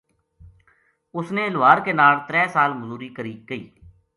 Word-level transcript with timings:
اُس 1.15 1.27
نے 1.35 1.43
لوہار 1.53 1.77
کے 1.85 1.91
ناڑ 1.99 2.15
ترے 2.27 2.43
سال 2.55 2.71
مزوری 2.79 3.09
کئی 3.47 3.63